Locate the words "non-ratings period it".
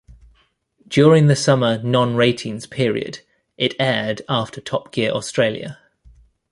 1.77-3.75